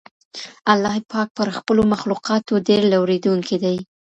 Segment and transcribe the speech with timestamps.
[0.71, 3.77] الله پاک پر خپلو مخلوقاتو ډېر لورېدونکی دی.